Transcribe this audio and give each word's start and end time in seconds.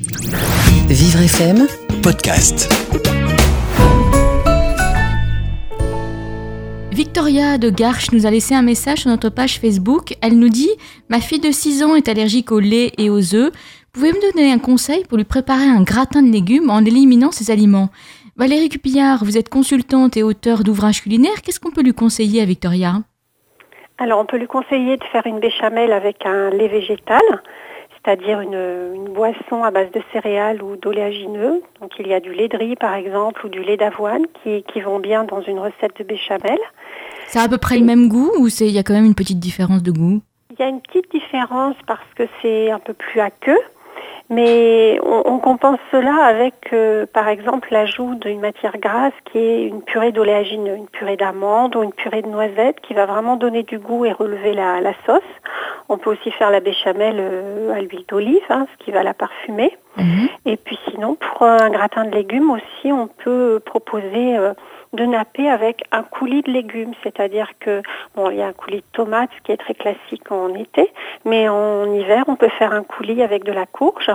Vivre 0.00 1.22
FM, 1.22 1.66
podcast. 2.04 2.72
Victoria 6.92 7.58
de 7.58 7.68
Garches 7.68 8.12
nous 8.12 8.24
a 8.24 8.30
laissé 8.30 8.54
un 8.54 8.62
message 8.62 8.98
sur 8.98 9.10
notre 9.10 9.28
page 9.28 9.58
Facebook. 9.58 10.14
Elle 10.22 10.38
nous 10.38 10.50
dit 10.50 10.70
Ma 11.08 11.18
fille 11.18 11.40
de 11.40 11.50
6 11.50 11.82
ans 11.82 11.96
est 11.96 12.06
allergique 12.06 12.52
au 12.52 12.60
lait 12.60 12.92
et 12.96 13.10
aux 13.10 13.34
œufs. 13.34 13.50
Pouvez-vous 13.92 14.18
me 14.18 14.32
donner 14.32 14.52
un 14.52 14.60
conseil 14.60 15.02
pour 15.02 15.18
lui 15.18 15.24
préparer 15.24 15.64
un 15.64 15.82
gratin 15.82 16.22
de 16.22 16.30
légumes 16.30 16.70
en 16.70 16.84
éliminant 16.84 17.32
ces 17.32 17.50
aliments? 17.50 17.88
Valérie 18.36 18.68
Cupillard, 18.68 19.24
vous 19.24 19.36
êtes 19.36 19.48
consultante 19.48 20.16
et 20.16 20.22
auteure 20.22 20.62
d'ouvrages 20.62 21.02
culinaires. 21.02 21.42
Qu'est-ce 21.42 21.58
qu'on 21.58 21.72
peut 21.72 21.82
lui 21.82 21.92
conseiller 21.92 22.40
à 22.40 22.44
Victoria? 22.44 23.02
Alors, 23.98 24.20
on 24.20 24.26
peut 24.26 24.38
lui 24.38 24.46
conseiller 24.46 24.96
de 24.96 25.04
faire 25.10 25.26
une 25.26 25.40
béchamel 25.40 25.92
avec 25.92 26.24
un 26.24 26.50
lait 26.50 26.68
végétal, 26.68 27.20
c'est-à-dire 28.08 28.40
une, 28.40 28.94
une 28.94 29.08
boisson 29.12 29.64
à 29.64 29.70
base 29.70 29.90
de 29.90 30.00
céréales 30.12 30.62
ou 30.62 30.76
d'oléagineux. 30.76 31.62
Donc, 31.80 31.92
il 31.98 32.08
y 32.08 32.14
a 32.14 32.20
du 32.20 32.32
lait 32.32 32.48
de 32.48 32.56
riz, 32.56 32.74
par 32.74 32.94
exemple, 32.94 33.44
ou 33.44 33.50
du 33.50 33.60
lait 33.60 33.76
d'avoine 33.76 34.22
qui, 34.42 34.62
qui 34.62 34.80
vont 34.80 34.98
bien 34.98 35.24
dans 35.24 35.42
une 35.42 35.58
recette 35.58 35.98
de 35.98 36.04
béchamel. 36.04 36.58
Ça 37.26 37.42
a 37.42 37.44
à 37.44 37.48
peu 37.48 37.58
près 37.58 37.76
le 37.76 37.84
même 37.84 38.08
goût 38.08 38.30
ou 38.38 38.48
il 38.48 38.70
y 38.70 38.78
a 38.78 38.82
quand 38.82 38.94
même 38.94 39.04
une 39.04 39.14
petite 39.14 39.38
différence 39.38 39.82
de 39.82 39.90
goût? 39.90 40.22
Il 40.52 40.58
y 40.58 40.62
a 40.62 40.68
une 40.68 40.80
petite 40.80 41.10
différence 41.10 41.76
parce 41.86 42.08
que 42.16 42.22
c'est 42.40 42.70
un 42.70 42.78
peu 42.78 42.94
plus 42.94 43.20
aqueux, 43.20 43.60
mais 44.30 44.98
on, 45.04 45.22
on 45.26 45.38
compense 45.38 45.78
cela 45.92 46.24
avec, 46.24 46.54
euh, 46.72 47.04
par 47.12 47.28
exemple, 47.28 47.68
l'ajout 47.70 48.14
d'une 48.14 48.40
matière 48.40 48.78
grasse 48.78 49.12
qui 49.30 49.38
est 49.38 49.64
une 49.64 49.82
purée 49.82 50.12
d'oléagineux, 50.12 50.76
une 50.76 50.88
purée 50.88 51.18
d'amandes 51.18 51.76
ou 51.76 51.82
une 51.82 51.92
purée 51.92 52.22
de 52.22 52.28
noisettes 52.28 52.80
qui 52.80 52.94
va 52.94 53.04
vraiment 53.04 53.36
donner 53.36 53.64
du 53.64 53.78
goût 53.78 54.06
et 54.06 54.12
relever 54.12 54.54
la, 54.54 54.80
la 54.80 54.94
sauce. 55.04 55.20
On 55.88 55.98
peut 55.98 56.10
aussi 56.10 56.30
faire 56.32 56.50
la 56.50 56.60
béchamel 56.60 57.16
euh, 57.18 57.72
à 57.72 57.80
l'huile 57.80 58.04
d'olive, 58.08 58.42
hein, 58.50 58.66
ce 58.72 58.84
qui 58.84 58.90
va 58.90 59.02
la 59.02 59.14
parfumer. 59.14 59.76
Mhm. 59.96 60.28
Et 60.46 60.56
puis 60.56 60.78
sinon, 60.90 61.16
pour 61.16 61.42
un 61.42 61.70
gratin 61.70 62.04
de 62.04 62.14
légumes 62.14 62.50
aussi, 62.50 62.92
on 62.92 63.08
peut 63.08 63.60
proposer 63.64 64.36
euh, 64.36 64.52
de 64.92 65.04
napper 65.04 65.48
avec 65.48 65.82
un 65.92 66.02
coulis 66.02 66.42
de 66.42 66.50
légumes, 66.50 66.92
c'est-à-dire 67.02 67.50
que 67.60 67.82
bon, 68.14 68.30
il 68.30 68.38
y 68.38 68.42
a 68.42 68.46
un 68.46 68.52
coulis 68.52 68.78
de 68.78 68.86
tomates, 68.92 69.30
ce 69.36 69.42
qui 69.42 69.52
est 69.52 69.56
très 69.56 69.74
classique 69.74 70.30
en 70.30 70.54
été, 70.54 70.90
mais 71.24 71.48
en 71.48 71.92
hiver, 71.92 72.24
on 72.28 72.36
peut 72.36 72.48
faire 72.58 72.72
un 72.72 72.82
coulis 72.82 73.22
avec 73.22 73.44
de 73.44 73.52
la 73.52 73.66
courge 73.66 74.10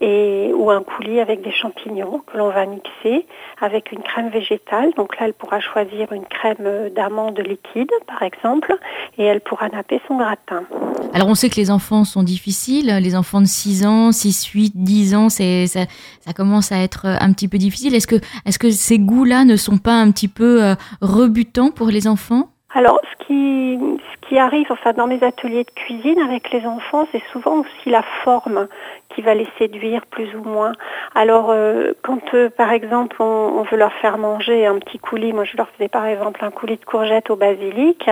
et 0.00 0.52
ou 0.54 0.70
un 0.70 0.82
coulis 0.82 1.20
avec 1.20 1.42
des 1.42 1.52
champignons 1.52 2.22
que 2.26 2.36
l'on 2.38 2.48
va 2.48 2.66
mixer 2.66 3.26
avec 3.60 3.92
une 3.92 4.02
crème 4.02 4.30
végétale. 4.30 4.90
Donc 4.96 5.18
là, 5.18 5.26
elle 5.26 5.34
pourra 5.34 5.60
choisir 5.60 6.12
une 6.12 6.24
crème 6.24 6.90
d'amande 6.94 7.38
liquide, 7.38 7.90
par 8.06 8.22
exemple, 8.22 8.76
et 9.18 9.24
elle 9.24 9.40
pourra 9.40 9.68
napper 9.68 10.00
son 10.08 10.16
gratin. 10.16 10.64
Alors 11.12 11.28
on 11.28 11.34
sait 11.34 11.50
que 11.50 11.56
les 11.56 11.70
enfants 11.70 12.04
sont 12.04 12.22
difficiles, 12.22 12.98
les 13.02 13.14
enfants 13.14 13.40
de 13.40 13.46
6 13.46 13.86
ans, 13.86 14.12
6, 14.12 14.46
8, 14.46 14.72
10 14.76 15.14
ans, 15.14 15.28
ça, 15.28 15.44
ça 15.66 16.32
commence 16.34 16.72
à 16.72 16.78
être 16.78 17.06
un 17.06 17.32
petit 17.32 17.48
peu 17.48 17.58
difficile. 17.58 17.94
Est-ce 17.94 18.06
que, 18.06 18.16
est-ce 18.46 18.58
que 18.58 18.70
ces 18.70 18.98
goûts-là 18.98 19.44
ne 19.44 19.56
sont 19.56 19.78
pas 19.78 19.94
un 19.94 20.10
petit 20.10 20.28
peu 20.28 20.64
euh, 20.64 20.74
rebutants 21.00 21.70
pour 21.70 21.88
les 21.88 22.06
enfants? 22.06 22.48
Alors, 22.72 23.00
ce 23.10 23.24
qui, 23.26 23.78
ce 23.78 24.28
qui 24.28 24.38
arrive 24.38 24.70
enfin, 24.70 24.92
dans 24.92 25.08
mes 25.08 25.22
ateliers 25.24 25.64
de 25.64 25.70
cuisine 25.70 26.20
avec 26.20 26.52
les 26.52 26.64
enfants, 26.66 27.06
c'est 27.10 27.22
souvent 27.32 27.60
aussi 27.60 27.90
la 27.90 28.02
forme 28.22 28.68
qui 29.14 29.22
va 29.22 29.34
les 29.34 29.48
séduire 29.58 30.06
plus 30.06 30.34
ou 30.36 30.42
moins. 30.42 30.72
Alors, 31.14 31.50
euh, 31.50 31.92
quand 32.02 32.34
euh, 32.34 32.48
par 32.48 32.70
exemple 32.72 33.16
on, 33.20 33.24
on 33.24 33.62
veut 33.64 33.76
leur 33.76 33.92
faire 33.94 34.18
manger 34.18 34.66
un 34.66 34.78
petit 34.78 34.98
coulis, 34.98 35.32
moi 35.32 35.44
je 35.44 35.56
leur 35.56 35.68
faisais 35.70 35.88
par 35.88 36.06
exemple 36.06 36.44
un 36.44 36.50
coulis 36.50 36.76
de 36.76 36.84
courgettes 36.84 37.30
au 37.30 37.36
basilic, 37.36 38.08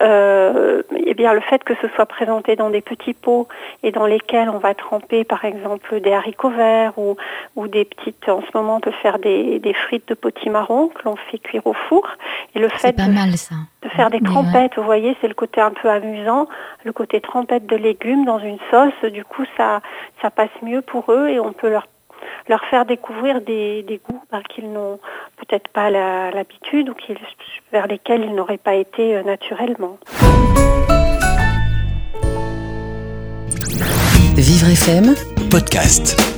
euh, 0.00 0.82
eh 0.94 1.14
bien 1.14 1.32
le 1.32 1.40
fait 1.40 1.64
que 1.64 1.74
ce 1.80 1.88
soit 1.94 2.06
présenté 2.06 2.56
dans 2.56 2.70
des 2.70 2.82
petits 2.82 3.14
pots 3.14 3.48
et 3.82 3.90
dans 3.90 4.06
lesquels 4.06 4.50
on 4.50 4.58
va 4.58 4.74
tremper 4.74 5.24
par 5.24 5.44
exemple 5.44 6.00
des 6.00 6.12
haricots 6.12 6.50
verts 6.50 6.98
ou, 6.98 7.16
ou 7.56 7.68
des 7.68 7.86
petites, 7.86 8.28
en 8.28 8.42
ce 8.42 8.48
moment 8.54 8.76
on 8.76 8.80
peut 8.80 8.92
faire 9.02 9.18
des, 9.18 9.58
des 9.60 9.72
frites 9.72 10.08
de 10.08 10.14
potimarron 10.14 10.88
que 10.88 11.04
l'on 11.06 11.16
fait 11.16 11.38
cuire 11.38 11.66
au 11.66 11.72
four. 11.72 12.06
Et 12.54 12.58
le 12.58 12.68
fait 12.68 12.94
pas 12.94 13.06
de 13.06 13.12
mal 13.12 13.36
ça. 13.36 13.54
de 13.82 13.88
faire 13.96 14.10
des 14.10 14.18
ouais. 14.18 14.24
trempettes, 14.24 14.76
vous 14.76 14.82
voyez, 14.82 15.16
c'est 15.20 15.28
le 15.28 15.34
côté 15.34 15.60
un 15.60 15.70
peu 15.70 15.88
amusant, 15.88 16.46
le 16.84 16.92
côté 16.92 17.20
trempette 17.20 17.66
de 17.66 17.76
légumes 17.76 18.24
dans 18.24 18.38
une 18.38 18.58
sauce, 18.70 19.10
du 19.10 19.24
coup 19.24 19.44
ça, 19.56 19.80
ça 20.22 20.30
passe 20.30 20.50
mieux 20.62 20.82
pour 20.82 21.10
eux 21.12 21.28
et 21.28 21.40
on 21.40 21.52
peut 21.52 21.70
leur, 21.70 21.86
leur 22.48 22.64
faire 22.66 22.84
découvrir 22.84 23.40
des, 23.40 23.82
des 23.82 24.00
goûts 24.08 24.22
bah, 24.30 24.40
qu'ils 24.48 24.72
n'ont 24.72 24.98
peut-être 25.36 25.68
pas 25.68 25.90
l'habitude 25.90 26.88
ou 26.88 26.94
vers 27.72 27.86
lesquels 27.86 28.24
ils 28.24 28.34
n'auraient 28.34 28.58
pas 28.58 28.74
été 28.74 29.16
euh, 29.16 29.22
naturellement. 29.22 29.98
Vivre 34.36 34.68
FM, 34.68 35.14
Podcast. 35.48 36.33